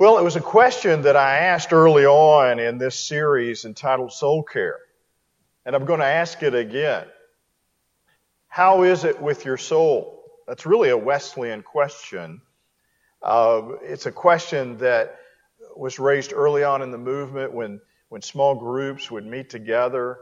[0.00, 4.42] Well, it was a question that I asked early on in this series entitled Soul
[4.42, 4.78] Care.
[5.66, 7.04] And I'm going to ask it again.
[8.48, 10.24] How is it with your soul?
[10.48, 12.40] That's really a Wesleyan question.
[13.20, 15.18] Uh, it's a question that
[15.76, 17.78] was raised early on in the movement when,
[18.08, 20.16] when small groups would meet together,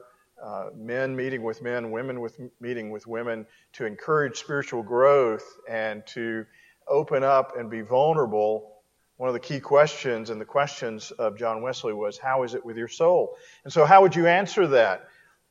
[0.44, 6.04] uh, men meeting with men, women with meeting with women, to encourage spiritual growth and
[6.08, 6.44] to
[6.88, 8.77] open up and be vulnerable
[9.18, 12.64] one of the key questions and the questions of John Wesley was, How is it
[12.64, 13.36] with your soul?
[13.64, 15.08] And so, how would you answer that?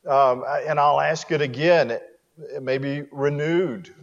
[0.08, 1.92] Um, and I'll ask it again.
[1.92, 3.94] It may be renewed,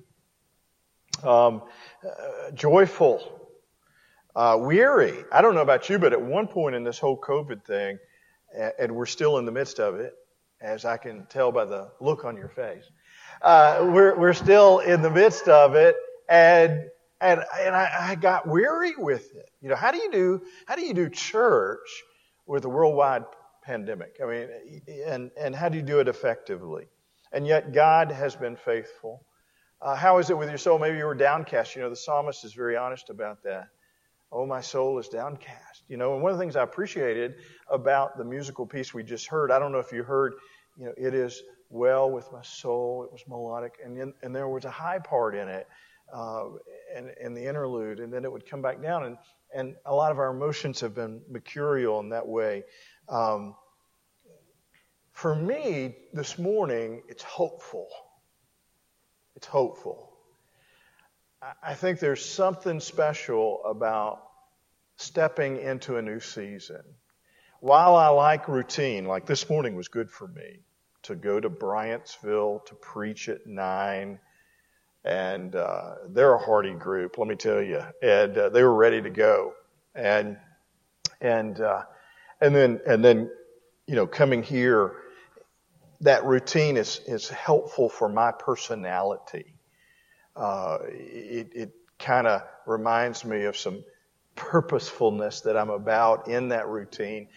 [1.23, 1.62] um,
[2.07, 3.48] uh, joyful,
[4.37, 5.24] uh, weary.
[5.33, 7.99] I don't know about you, but at one point in this whole COVID thing,
[8.79, 10.12] and we're still in the midst of it,
[10.60, 12.85] as I can tell by the look on your face,
[13.41, 15.96] uh, we're, we're still in the midst of it,
[16.29, 19.48] and and, and I, I got weary with it.
[19.60, 22.02] You know, how do you do, how do you do church
[22.46, 23.24] with a worldwide
[23.62, 24.16] pandemic?
[24.23, 24.48] I mean,
[25.06, 26.87] and, and how do you do it effectively?
[27.32, 29.24] And yet God has been faithful.
[29.80, 30.79] Uh, how is it with your soul?
[30.79, 31.76] Maybe you were downcast.
[31.76, 33.68] You know, the psalmist is very honest about that.
[34.32, 35.84] Oh, my soul is downcast.
[35.88, 37.34] You know, and one of the things I appreciated
[37.71, 40.34] about the musical piece we just heard, I don't know if you heard,
[40.76, 43.04] you know, it is well with my soul.
[43.04, 45.66] It was melodic, and in, and there was a high part in it
[46.13, 46.45] uh,
[46.95, 49.05] and, the interlude, and then it would come back down.
[49.05, 49.16] And,
[49.55, 52.65] and a lot of our emotions have been mercurial in that way.
[53.09, 53.55] Um,
[55.13, 57.88] for me, this morning, it's hopeful.
[59.37, 60.11] It's hopeful.
[61.63, 64.22] I think there's something special about
[64.97, 66.83] stepping into a new season.
[67.61, 70.61] While I like routine, like this morning was good for me
[71.03, 74.19] to go to Bryantsville to preach at nine
[75.05, 77.83] and uh, they're a hardy group, let me tell you.
[78.03, 79.53] And uh, they were ready to go,
[79.94, 80.38] and
[81.21, 81.83] and uh,
[82.41, 83.31] and then and then
[83.87, 84.93] you know coming here,
[86.00, 89.55] that routine is is helpful for my personality.
[90.34, 93.84] Uh, it it kind of reminds me of some
[94.37, 97.28] purposefulness that I'm about in that routine.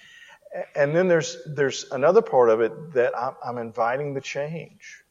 [0.76, 5.04] And then there's there's another part of it that I'm, I'm inviting the change.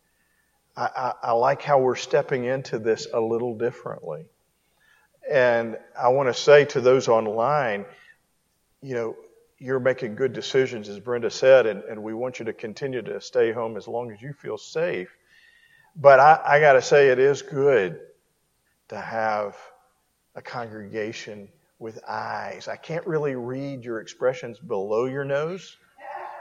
[0.77, 4.27] I, I, I like how we're stepping into this a little differently.
[5.31, 7.85] And I want to say to those online,
[8.83, 9.17] you know,
[9.59, 13.21] you're making good decisions, as Brenda said, and, and we want you to continue to
[13.21, 15.17] stay home as long as you feel safe.
[15.97, 18.01] But I, I got to say, it is good
[18.89, 19.57] to have
[20.35, 21.49] a congregation
[21.79, 22.69] with eyes.
[22.69, 25.77] I can't really read your expressions below your nose,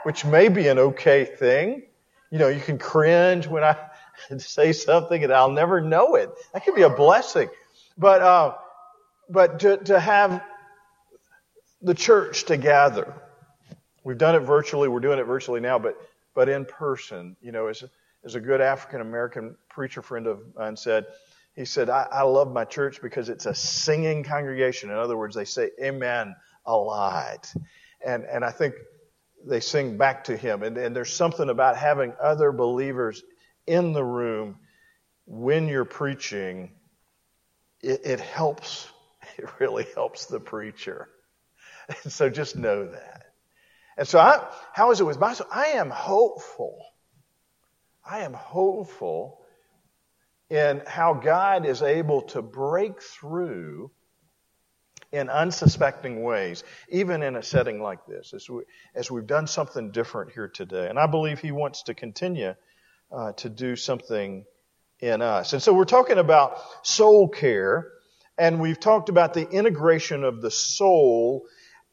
[0.04, 1.82] which may be an okay thing.
[2.30, 3.76] You know, you can cringe when I
[4.38, 6.30] say something and I'll never know it.
[6.52, 7.48] That could be a blessing.
[7.98, 8.54] But, uh,
[9.28, 10.42] but to, to have
[11.82, 13.14] the church to gather.
[14.04, 14.88] We've done it virtually.
[14.88, 15.96] We're doing it virtually now, but,
[16.34, 17.84] but in person, you know, as,
[18.24, 21.06] as a good African American preacher friend of mine said,
[21.54, 24.90] he said, I, I love my church because it's a singing congregation.
[24.90, 27.52] In other words, they say amen a lot.
[28.04, 28.74] And, and I think
[29.46, 30.62] they sing back to him.
[30.62, 33.22] And, and there's something about having other believers
[33.66, 34.58] in the room
[35.26, 36.70] when you're preaching,
[37.82, 38.88] it, it helps.
[39.38, 41.08] It really helps the preacher.
[42.02, 43.24] And so just know that.
[43.98, 45.48] And so I, how is it with my soul?
[45.52, 46.78] I am hopeful.
[48.08, 49.42] I am hopeful
[50.48, 53.90] in how God is able to break through
[55.12, 58.62] in unsuspecting ways, even in a setting like this, as, we,
[58.94, 60.88] as we've done something different here today.
[60.88, 62.54] And I believe He wants to continue
[63.12, 64.44] uh, to do something
[65.00, 65.52] in us.
[65.52, 67.92] And so we're talking about soul care,
[68.38, 71.46] and we've talked about the integration of the soul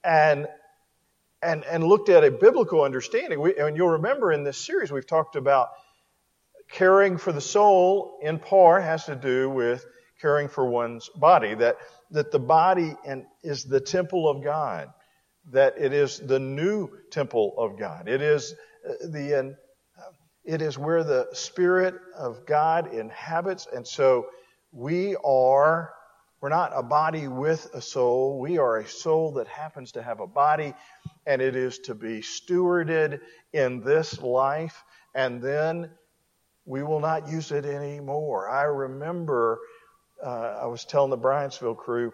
[0.04, 0.48] and
[1.42, 3.42] and, and looked at a biblical understanding.
[3.42, 5.72] We, and you'll remember in this series we've talked about
[6.72, 9.86] caring for the soul in part has to do with
[10.22, 11.54] caring for one's body.
[11.54, 11.78] That
[12.12, 14.90] that the body and is the temple of God.
[15.52, 18.08] That it is the new temple of God.
[18.08, 18.56] It is
[19.06, 19.58] the
[20.44, 23.68] it is where the Spirit of God inhabits.
[23.74, 24.28] And so
[24.72, 25.94] we are,
[26.42, 28.40] we're not a body with a soul.
[28.40, 30.74] We are a soul that happens to have a body
[31.26, 33.22] and it is to be stewarded
[33.54, 34.84] in this life
[35.16, 35.90] and then
[36.66, 38.50] we will not use it anymore.
[38.50, 39.60] I remember,
[40.24, 42.14] uh, I was telling the Bryantsville crew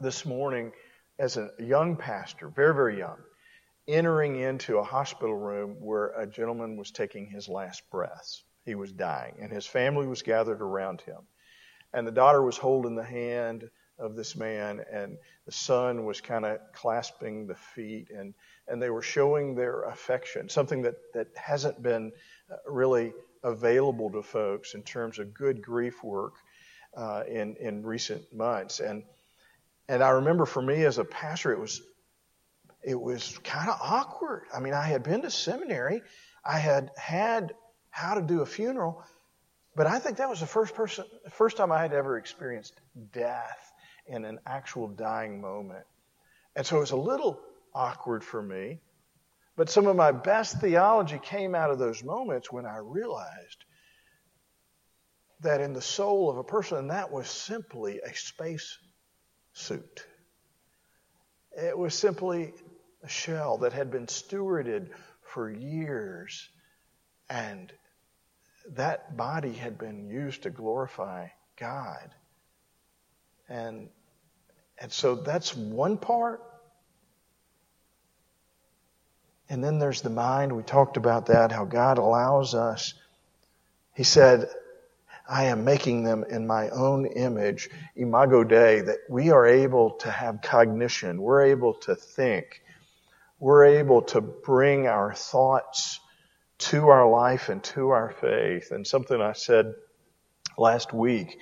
[0.00, 0.72] this morning
[1.18, 3.16] as a young pastor, very, very young,
[3.88, 8.42] entering into a hospital room where a gentleman was taking his last breaths.
[8.64, 11.18] He was dying, and his family was gathered around him.
[11.92, 15.16] And the daughter was holding the hand of this man, and
[15.46, 18.34] the son was kind of clasping the feet, and,
[18.68, 22.12] and they were showing their affection, something that, that hasn't been
[22.50, 23.12] uh, really
[23.44, 26.34] available to folks in terms of good grief work
[26.96, 28.80] uh, in, in recent months.
[28.80, 29.04] And,
[29.88, 31.80] and I remember for me as a pastor, it was,
[32.86, 34.44] it was kind of awkward.
[34.54, 36.02] I mean, I had been to seminary,
[36.44, 37.52] I had had
[37.90, 39.02] how to do a funeral,
[39.74, 42.80] but I think that was the first person, first time I had ever experienced
[43.12, 43.72] death
[44.06, 45.84] in an actual dying moment.
[46.54, 47.40] And so it was a little
[47.74, 48.78] awkward for me.
[49.56, 53.64] But some of my best theology came out of those moments when I realized
[55.40, 58.78] that in the soul of a person, that was simply a space
[59.54, 60.06] suit.
[61.56, 62.52] It was simply
[63.06, 64.88] a shell that had been stewarded
[65.22, 66.48] for years,
[67.30, 67.72] and
[68.74, 72.10] that body had been used to glorify God.
[73.48, 73.88] And,
[74.78, 76.42] and so that's one part.
[79.48, 80.54] And then there's the mind.
[80.54, 82.94] We talked about that, how God allows us.
[83.94, 84.48] He said,
[85.28, 90.10] I am making them in my own image, imago Dei, that we are able to
[90.10, 91.22] have cognition.
[91.22, 92.62] We're able to think.
[93.38, 96.00] We're able to bring our thoughts
[96.58, 98.70] to our life and to our faith.
[98.70, 99.74] And something I said
[100.56, 101.38] last week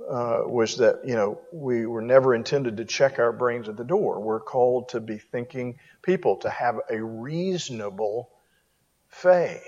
[0.00, 3.84] uh, was that, you know, we were never intended to check our brains at the
[3.84, 4.20] door.
[4.20, 8.30] We're called to be thinking people, to have a reasonable
[9.08, 9.60] faith.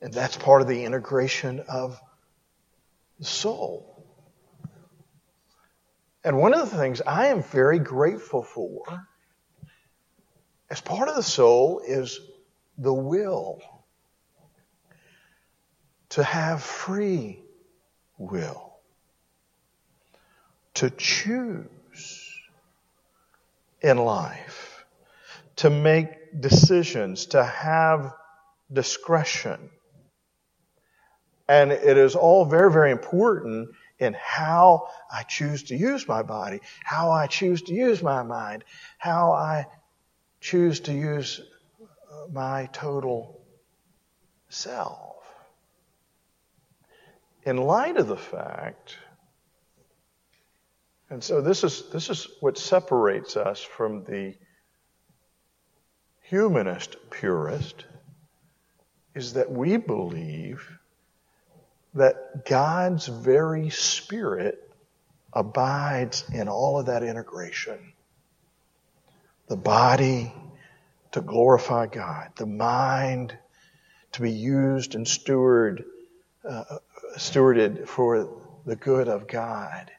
[0.00, 2.00] And that's part of the integration of
[3.18, 4.06] the soul.
[6.24, 8.84] And one of the things I am very grateful for
[10.70, 12.20] as part of the soul is
[12.78, 13.60] the will.
[16.10, 17.40] To have free
[18.18, 18.72] will,
[20.74, 22.36] to choose
[23.80, 24.84] in life,
[25.56, 28.12] to make decisions, to have
[28.72, 29.70] discretion.
[31.48, 33.70] And it is all very, very important
[34.00, 38.64] in how I choose to use my body, how I choose to use my mind,
[38.98, 39.66] how I
[40.40, 41.40] choose to use
[41.80, 43.40] uh, my total
[44.48, 45.10] self
[47.44, 48.96] in light of the fact,
[51.08, 54.34] and so this is, this is what separates us from the
[56.22, 57.84] humanist purist,
[59.14, 60.68] is that we believe
[61.94, 64.70] that God's very spirit
[65.32, 67.92] abides in all of that integration.
[69.50, 70.32] The body
[71.10, 73.36] to glorify God, the mind
[74.12, 75.86] to be used and steward,
[76.48, 76.78] uh,
[77.16, 78.28] stewarded for
[78.64, 79.90] the good of God.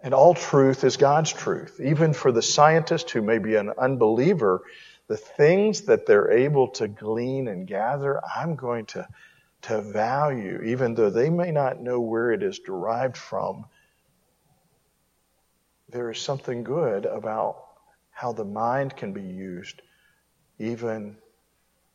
[0.00, 1.80] And all truth is God's truth.
[1.80, 4.62] Even for the scientist who may be an unbeliever,
[5.06, 9.06] the things that they're able to glean and gather, I'm going to,
[9.62, 13.66] to value, even though they may not know where it is derived from.
[15.88, 17.67] There is something good about
[18.18, 19.80] how the mind can be used,
[20.58, 21.16] even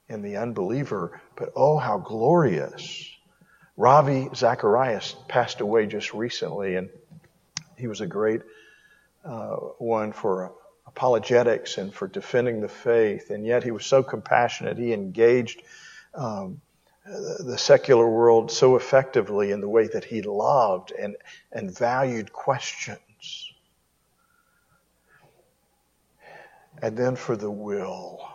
[0.07, 1.19] in the unbeliever.
[1.35, 3.09] But oh, how glorious
[3.75, 6.89] Ravi Zacharias passed away just recently, and
[7.77, 8.41] he was a great
[9.25, 10.53] uh, one for
[10.87, 13.29] apologetics and for defending the faith.
[13.29, 14.77] And yet he was so compassionate.
[14.77, 15.61] He engaged
[16.13, 16.61] um,
[17.05, 21.17] the secular world so effectively in the way that he loved and,
[21.51, 23.52] and valued questions.
[26.81, 28.27] And then for the will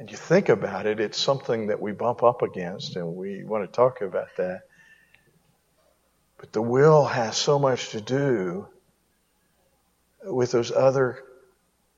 [0.00, 3.70] and you think about it, it's something that we bump up against, and we want
[3.70, 4.62] to talk about that.
[6.38, 8.66] But the will has so much to do
[10.24, 11.22] with those other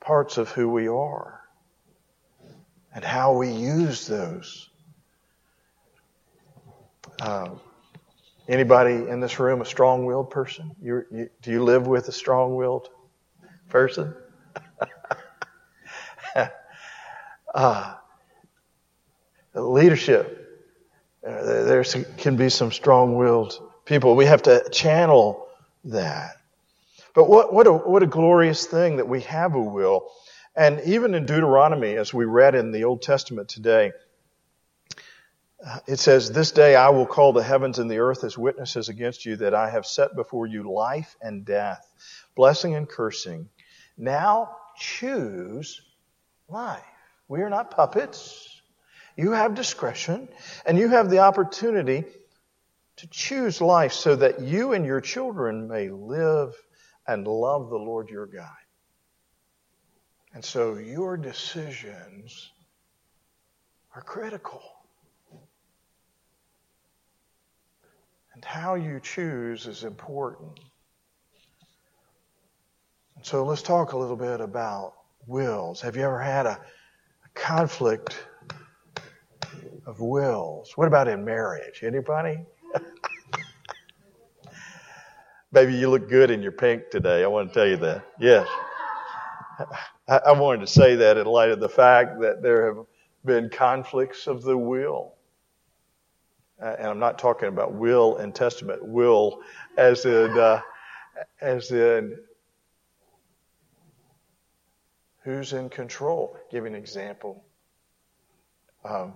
[0.01, 1.39] parts of who we are
[2.93, 4.69] and how we use those.
[7.21, 7.61] Um,
[8.49, 10.75] anybody in this room a strong-willed person?
[10.81, 12.89] You, you, do you live with a strong-willed
[13.69, 14.13] person?
[17.55, 17.93] Uh,
[19.53, 20.43] leadership.
[21.21, 21.83] There
[22.17, 24.15] can be some strong-willed people.
[24.15, 25.47] We have to channel
[25.83, 26.37] that.
[27.13, 30.09] But what, what, a, what a glorious thing that we have a will.
[30.55, 33.91] And even in Deuteronomy, as we read in the Old Testament today,
[35.87, 39.25] it says, This day I will call the heavens and the earth as witnesses against
[39.25, 41.87] you that I have set before you life and death,
[42.35, 43.49] blessing and cursing.
[43.97, 45.81] Now choose
[46.49, 46.83] life.
[47.27, 48.61] We are not puppets.
[49.15, 50.27] You have discretion
[50.65, 52.05] and you have the opportunity
[52.97, 56.53] to choose life so that you and your children may live
[57.07, 58.49] and love the Lord your God.
[60.33, 62.51] And so your decisions
[63.95, 64.61] are critical.
[68.33, 70.59] And how you choose is important.
[73.15, 74.93] And so let's talk a little bit about
[75.27, 75.81] wills.
[75.81, 78.27] Have you ever had a, a conflict
[79.85, 80.73] of wills?
[80.75, 81.83] What about in marriage?
[81.83, 82.39] Anybody?
[85.53, 87.23] Baby, you look good in your pink today.
[87.23, 88.05] I want to tell you that.
[88.19, 88.47] Yes.
[90.07, 92.85] I, I wanted to say that in light of the fact that there have
[93.25, 95.13] been conflicts of the will.
[96.59, 99.41] And I'm not talking about will and testament, will
[99.77, 100.61] as in, uh,
[101.41, 102.17] as in
[105.23, 106.37] who's in control.
[106.51, 107.43] Give an example.
[108.83, 109.13] Um,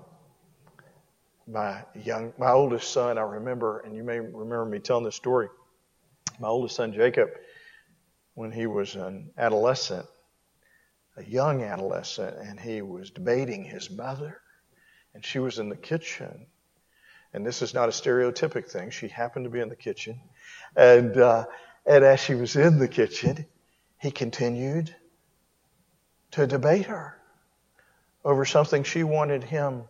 [1.47, 5.49] my young, my oldest son, I remember, and you may remember me telling this story.
[6.39, 7.29] My oldest son, Jacob,
[8.35, 10.05] when he was an adolescent,
[11.15, 14.39] a young adolescent, and he was debating his mother,
[15.13, 16.47] and she was in the kitchen.
[17.33, 18.91] And this is not a stereotypic thing.
[18.91, 20.19] She happened to be in the kitchen,
[20.75, 21.45] and uh,
[21.85, 23.45] and as she was in the kitchen,
[23.99, 24.93] he continued
[26.31, 27.17] to debate her
[28.23, 29.83] over something she wanted him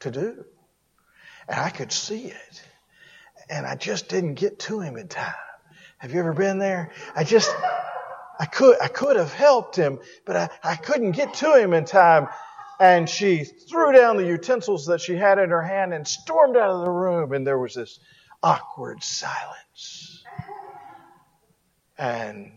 [0.00, 0.44] to do.
[1.48, 2.62] And I could see it.
[3.50, 5.34] And I just didn't get to him in time.
[5.98, 6.92] Have you ever been there?
[7.14, 7.54] I just,
[8.38, 11.84] I could, I could have helped him, but I, I couldn't get to him in
[11.84, 12.28] time.
[12.80, 16.70] And she threw down the utensils that she had in her hand and stormed out
[16.70, 17.32] of the room.
[17.32, 18.00] And there was this
[18.42, 20.24] awkward silence.
[21.96, 22.50] And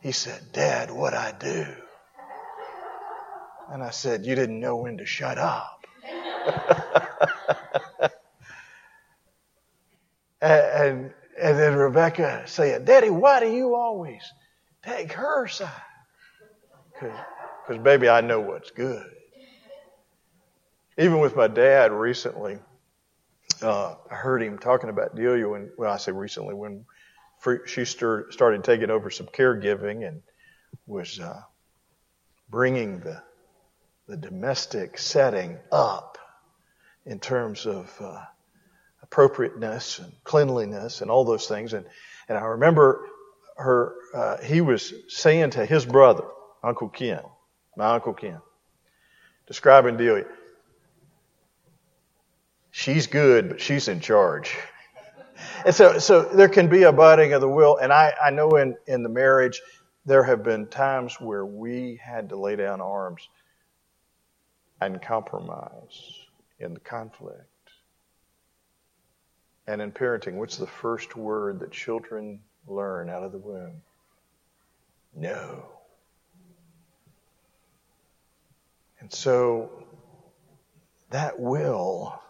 [0.00, 1.66] he said, Dad, what I do?
[3.70, 5.86] And I said, You didn't know when to shut up.
[10.40, 14.22] and, and then Rebecca said, Daddy, why do you always
[14.82, 15.70] take her side?
[17.00, 19.06] Because, baby, I know what's good.
[20.96, 22.58] Even with my dad recently,
[23.62, 26.84] uh, I heard him talking about Delia when, well, I say recently, when
[27.66, 30.22] she started taking over some caregiving and
[30.86, 31.40] was uh,
[32.50, 33.22] bringing the
[34.08, 36.16] the domestic setting up
[37.04, 38.22] in terms of uh,
[39.02, 41.74] appropriateness and cleanliness and all those things.
[41.74, 41.84] And,
[42.28, 43.04] and I remember
[43.56, 46.24] her, uh, he was saying to his brother,
[46.64, 47.20] Uncle Ken,
[47.76, 48.40] my Uncle Ken,
[49.46, 50.24] describing Delia,
[52.70, 54.56] she's good, but she's in charge.
[55.64, 57.76] And so, so there can be a budding of the will.
[57.76, 59.62] And I, I know in, in the marriage,
[60.04, 63.28] there have been times where we had to lay down arms
[64.80, 66.12] and compromise
[66.58, 67.44] in the conflict.
[69.66, 73.82] And in parenting, what's the first word that children learn out of the womb?
[75.14, 75.66] No.
[79.00, 79.84] And so
[81.10, 82.20] that will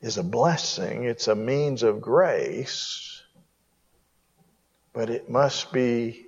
[0.00, 1.04] is a blessing.
[1.04, 3.22] It's a means of grace,
[4.92, 6.26] but it must be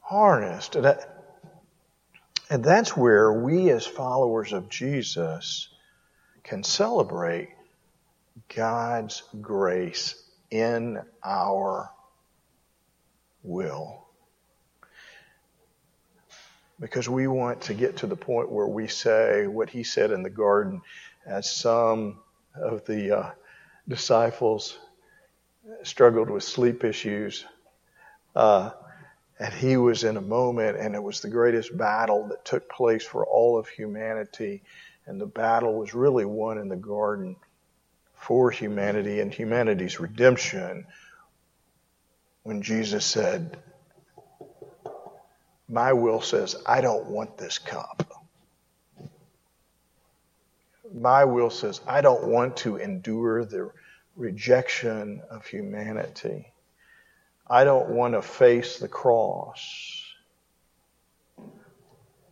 [0.00, 0.76] harnessed.
[2.52, 5.70] And that's where we as followers of Jesus
[6.42, 7.48] can celebrate
[8.54, 11.90] God's grace in our
[13.42, 14.06] will.
[16.78, 20.22] Because we want to get to the point where we say what he said in
[20.22, 20.82] the garden,
[21.24, 22.18] as some
[22.54, 23.30] of the uh,
[23.88, 24.78] disciples
[25.84, 27.46] struggled with sleep issues.
[28.36, 28.72] Uh,
[29.38, 33.04] and he was in a moment, and it was the greatest battle that took place
[33.04, 34.62] for all of humanity.
[35.06, 37.36] And the battle was really won in the garden
[38.14, 40.86] for humanity and humanity's redemption
[42.44, 43.56] when Jesus said,
[45.68, 48.08] My will says, I don't want this cup.
[50.94, 53.72] My will says, I don't want to endure the
[54.14, 56.51] rejection of humanity.
[57.48, 60.06] I don't want to face the cross.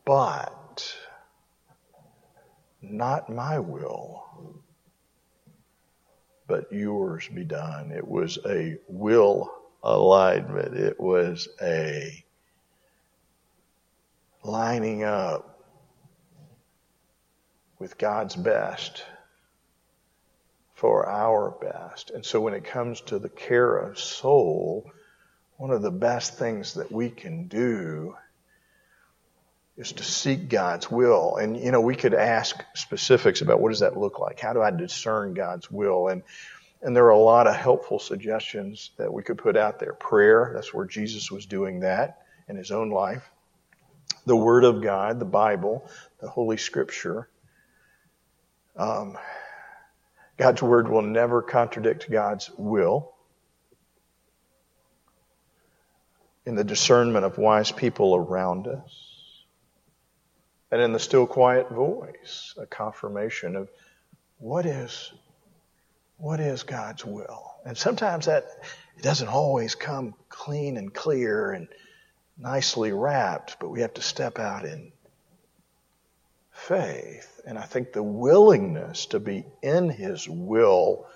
[0.05, 0.97] But
[2.83, 4.25] not my will,
[6.47, 7.93] but yours be done.
[7.93, 9.53] It was a will
[9.83, 10.75] alignment.
[10.75, 12.25] It was a
[14.43, 15.65] lining up
[17.79, 19.05] with God's best
[20.75, 22.11] for our best.
[22.11, 24.91] And so when it comes to the care of soul,
[25.61, 28.17] one of the best things that we can do
[29.77, 31.37] is to seek God's will.
[31.37, 34.41] And, you know, we could ask specifics about what does that look like?
[34.41, 36.09] How do I discern God's will?
[36.09, 36.23] And,
[36.81, 39.93] and there are a lot of helpful suggestions that we could put out there.
[39.93, 43.29] Prayer, that's where Jesus was doing that in his own life.
[44.25, 45.87] The Word of God, the Bible,
[46.23, 47.29] the Holy Scripture.
[48.79, 49.19] Um,
[50.39, 53.13] God's Word will never contradict God's will.
[56.51, 59.45] In the discernment of wise people around us.
[60.73, 63.71] And in the still quiet voice, a confirmation of
[64.39, 65.13] what is
[66.17, 67.55] what is God's will?
[67.65, 68.49] And sometimes that
[68.97, 71.69] it doesn't always come clean and clear and
[72.37, 74.91] nicely wrapped, but we have to step out in
[76.51, 77.41] faith.
[77.47, 81.07] And I think the willingness to be in His will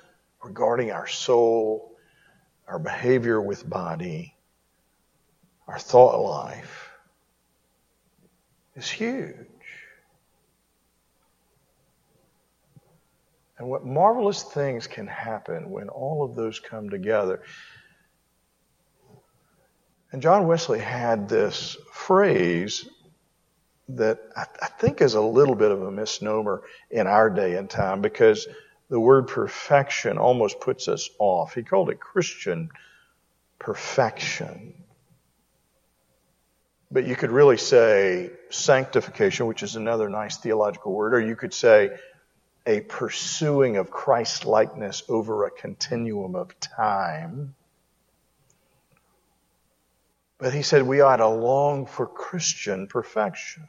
[0.45, 1.97] regarding our soul,
[2.69, 4.34] our behavior with body,
[5.66, 6.90] our thought life
[8.76, 9.35] is huge.
[13.59, 17.42] And what marvelous things can happen when all of those come together.
[20.12, 22.88] And John Wesley had this phrase
[23.88, 28.00] that I, think is a little bit of a misnomer in our day and time
[28.00, 28.47] because
[28.88, 31.54] the word perfection almost puts us off.
[31.54, 32.71] He called it Christian
[33.59, 34.75] perfection.
[36.95, 41.53] But you could really say sanctification, which is another nice theological word, or you could
[41.53, 41.91] say
[42.67, 47.57] a pursuing of Christ likeness over a continuum of time.
[50.39, 53.69] But he said we ought to long for Christian perfection.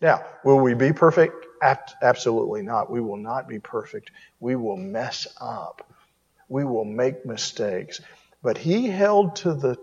[0.00, 1.44] Now, will we be perfect?
[2.00, 2.90] Absolutely not.
[2.90, 4.10] We will not be perfect.
[4.40, 5.86] We will mess up.
[6.48, 8.00] We will make mistakes.
[8.42, 9.76] But he held to the,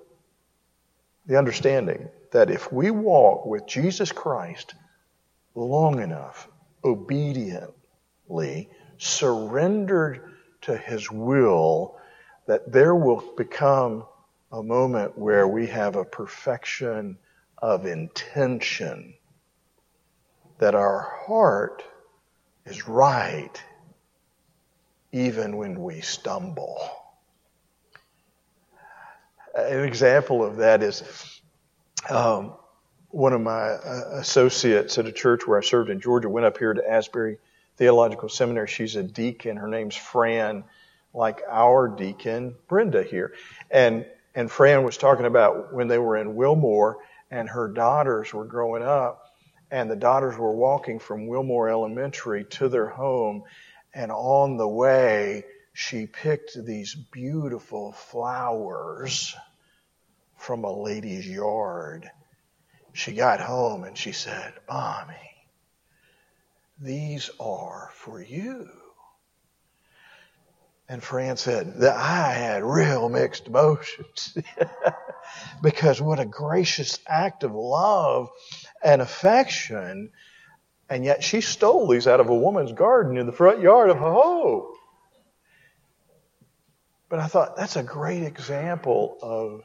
[1.28, 4.75] the understanding that if we walk with Jesus Christ
[5.56, 6.50] long enough,
[6.84, 11.98] obediently, surrendered to His will,
[12.46, 14.04] that there will become
[14.51, 17.18] a moment where we have a perfection
[17.60, 19.14] of intention,
[20.57, 21.86] that our heart
[22.66, 23.64] is right
[25.14, 26.86] even when we stumble.
[29.55, 31.35] An example of that is
[32.09, 32.53] um,
[33.09, 36.57] one of my uh, associates at a church where I served in Georgia went up
[36.57, 37.37] here to Asbury
[37.77, 38.68] Theological Seminary.
[38.68, 39.57] She's a deacon.
[39.57, 40.63] Her name's Fran,
[41.13, 43.33] like our deacon Brenda here.
[43.72, 46.98] And and Fran was talking about when they were in Wilmore
[47.31, 49.31] and her daughters were growing up,
[49.72, 53.44] and the daughters were walking from Wilmore Elementary to their home,
[53.94, 59.35] and on the way she picked these beautiful flowers
[60.46, 62.10] from a lady's yard.
[62.94, 65.16] She got home and she said, Mommy,
[66.79, 68.70] these are for you.
[70.88, 74.38] And Fran said that I had real mixed emotions
[75.64, 78.29] because what a gracious act of love
[78.84, 80.12] and affection.
[80.88, 83.98] And yet she stole these out of a woman's garden in the front yard of
[83.98, 84.68] a home.
[87.10, 89.64] But I thought that's a great example of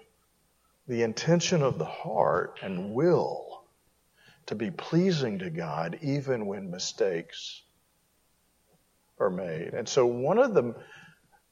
[0.90, 3.62] the intention of the heart and will
[4.46, 7.62] to be pleasing to God even when mistakes
[9.20, 9.72] are made.
[9.72, 10.74] And so one of the,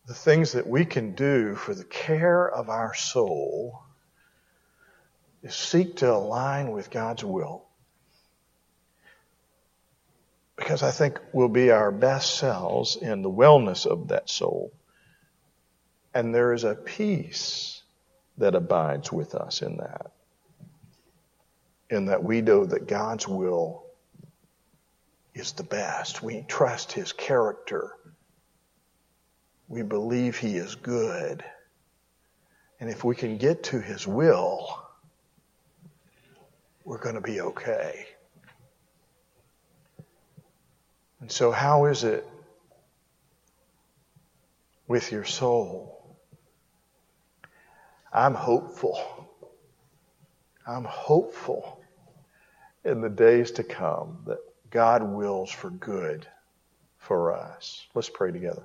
[0.07, 3.81] the things that we can do for the care of our soul
[5.45, 7.65] is seek to align with God's will.
[10.57, 14.73] Because I think we'll be our best selves in the wellness of that soul.
[16.13, 17.78] And there is a peace
[18.39, 20.13] that abides with us in that
[21.91, 23.85] in that we know that God's will
[25.35, 26.23] is the best.
[26.23, 27.93] We trust His character.
[29.69, 31.45] We believe He is good.
[32.81, 34.83] And if we can get to His will,
[36.85, 38.07] we're going to be okay.
[41.21, 42.27] And so, how is it
[44.87, 45.98] with your soul?
[48.13, 48.99] I'm hopeful.
[50.67, 51.81] I'm hopeful
[52.85, 54.39] in the days to come that
[54.71, 56.27] God wills for good
[56.99, 57.87] for us.
[57.95, 58.65] Let's pray together.